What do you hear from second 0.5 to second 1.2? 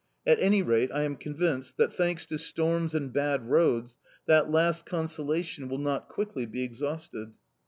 rate, I am